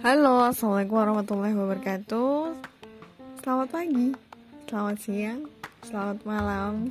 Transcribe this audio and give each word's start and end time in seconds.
Halo, 0.00 0.48
Assalamualaikum 0.48 0.96
warahmatullahi 0.96 1.52
wabarakatuh. 1.52 2.56
Selamat 3.44 3.68
pagi, 3.68 4.16
selamat 4.64 4.96
siang, 4.96 5.44
selamat 5.84 6.24
malam. 6.24 6.88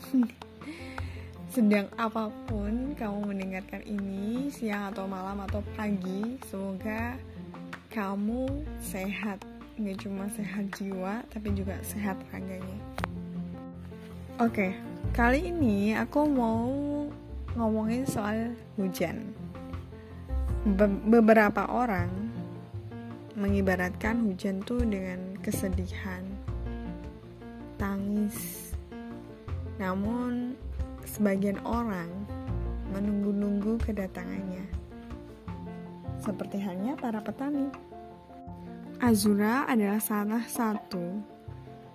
Sedang 1.58 1.90
apa 1.98 2.30
pun 2.46 2.94
kamu 2.94 3.34
mendengarkan 3.34 3.82
ini 3.82 4.54
Siang 4.54 4.94
atau 4.94 5.10
malam 5.10 5.42
atau 5.42 5.66
pagi 5.74 6.38
Semoga 6.54 7.18
kamu 7.90 8.46
sehat. 8.78 9.42
Gak 9.82 10.06
cuma 10.06 10.30
sehat 10.30 10.70
jiwa 10.78 11.26
Tapi 11.34 11.58
juga 11.58 11.82
sehat 11.82 12.22
raganya. 12.30 12.78
Oke, 14.38 14.78
kali 15.18 15.50
ini 15.50 15.98
aku 15.98 16.30
mau 16.30 16.70
ngomongin 17.58 18.06
soal 18.06 18.54
hujan. 18.78 19.34
Be- 20.62 21.02
beberapa 21.10 21.66
orang 21.66 22.29
mengibaratkan 23.38 24.26
hujan 24.26 24.62
tuh 24.66 24.82
dengan 24.82 25.38
kesedihan, 25.44 26.26
tangis. 27.78 28.72
Namun 29.78 30.56
sebagian 31.06 31.62
orang 31.66 32.10
menunggu-nunggu 32.94 33.78
kedatangannya. 33.86 34.66
Seperti 36.20 36.60
halnya 36.60 36.98
para 36.98 37.22
petani. 37.22 37.70
Azura 39.00 39.64
adalah 39.64 40.04
salah 40.04 40.44
satu 40.44 41.24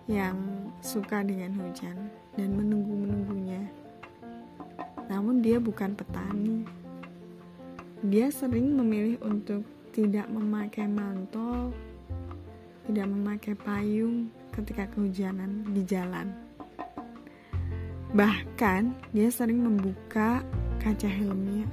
yang 0.08 0.36
suka 0.80 1.20
dengan 1.20 1.52
hujan 1.60 2.08
dan 2.32 2.56
menunggu-menunggunya. 2.56 3.60
Namun 5.12 5.44
dia 5.44 5.60
bukan 5.60 5.92
petani. 5.92 6.64
Dia 8.04 8.32
sering 8.32 8.72
memilih 8.72 9.20
untuk 9.20 9.64
tidak 9.94 10.26
memakai 10.26 10.90
mantel, 10.90 11.70
tidak 12.90 13.06
memakai 13.06 13.54
payung 13.54 14.26
ketika 14.50 14.90
kehujanan 14.90 15.62
di 15.70 15.86
jalan. 15.86 16.34
Bahkan, 18.10 18.90
dia 19.14 19.30
sering 19.30 19.62
membuka 19.62 20.42
kaca 20.82 21.06
helmnya 21.06 21.70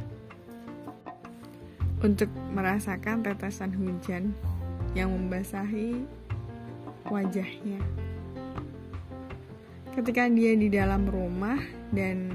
untuk 2.05 2.29
merasakan 2.53 3.25
tetesan 3.25 3.73
hujan 3.73 4.37
yang 4.93 5.09
membasahi 5.09 6.05
wajahnya. 7.09 7.81
Ketika 9.97 10.29
dia 10.29 10.53
di 10.53 10.69
dalam 10.69 11.09
rumah 11.09 11.57
dan 11.89 12.29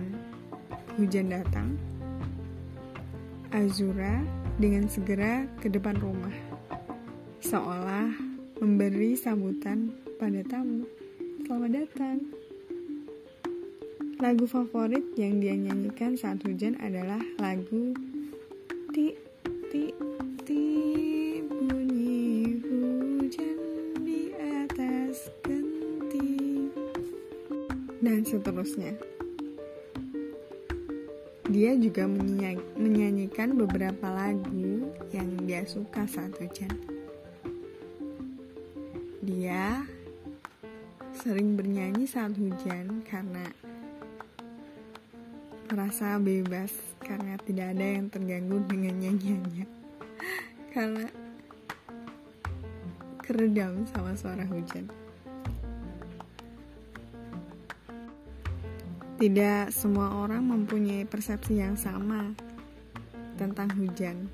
hujan 0.98 1.31
datang, 1.31 1.79
Azura 3.55 4.45
dengan 4.56 4.88
segera 4.88 5.44
ke 5.60 5.68
depan 5.68 6.00
rumah, 6.00 6.32
seolah 7.44 8.08
memberi 8.56 9.12
sambutan 9.12 9.92
pada 10.16 10.40
tamu. 10.48 10.88
Selamat 11.44 11.84
datang. 11.84 12.18
Lagu 14.16 14.48
favorit 14.48 15.04
yang 15.20 15.44
dia 15.44 15.52
nyanyikan 15.52 16.16
saat 16.16 16.40
hujan 16.40 16.72
adalah 16.80 17.20
lagu 17.36 17.92
Ti 18.96 19.12
Ti 19.68 19.84
Ti 20.48 20.64
bunyi 21.44 22.56
hujan 22.64 23.58
di 24.00 24.32
atas 24.40 25.28
genting 25.44 26.72
dan 28.00 28.24
seterusnya. 28.24 29.16
Dia 31.47 31.78
juga 31.78 32.11
menyanyikan 32.75 33.55
beberapa 33.55 34.11
lagu 34.11 34.91
yang 35.14 35.30
dia 35.47 35.62
suka 35.62 36.02
saat 36.11 36.34
hujan. 36.42 36.75
Dia 39.22 39.86
sering 41.14 41.55
bernyanyi 41.55 42.02
saat 42.11 42.34
hujan 42.34 43.07
karena 43.07 43.46
merasa 45.70 46.18
bebas 46.18 46.74
karena 46.98 47.39
tidak 47.46 47.78
ada 47.78 47.86
yang 47.95 48.11
terganggu 48.11 48.58
dengan 48.67 49.07
nyanyiannya. 49.07 49.67
karena 50.74 51.07
keredam 53.23 53.86
sama 53.95 54.18
suara 54.18 54.42
hujan. 54.51 55.05
Tidak 59.16 59.72
semua 59.72 60.12
orang 60.12 60.44
mempunyai 60.44 61.08
persepsi 61.08 61.56
yang 61.64 61.72
sama 61.72 62.36
tentang 63.40 63.72
hujan, 63.80 64.28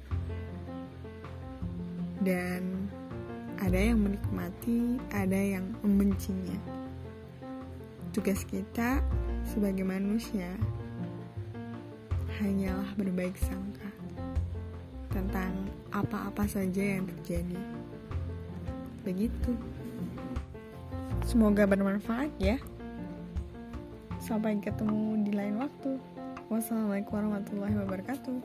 dan 2.22 2.90
ada 3.62 3.78
yang 3.78 4.02
menikmati, 4.02 4.98
ada 5.14 5.38
yang 5.38 5.70
membencinya. 5.86 6.58
Tugas 8.10 8.42
kita 8.42 8.98
sebagai 9.46 9.86
manusia 9.86 10.50
hanyalah 12.42 12.90
berbaik 12.98 13.38
sangka 13.38 13.90
tentang 15.14 15.54
apa-apa 15.94 16.42
saja 16.50 16.98
yang 16.98 17.06
terjadi. 17.06 17.58
Begitu. 19.06 19.54
Semoga 21.22 21.70
bermanfaat 21.70 22.34
ya. 22.42 22.58
Sampai 24.22 24.54
ketemu 24.62 25.18
di 25.26 25.34
lain 25.34 25.58
waktu. 25.58 25.98
Wassalamualaikum 26.46 27.18
warahmatullahi 27.18 27.74
wabarakatuh. 27.74 28.38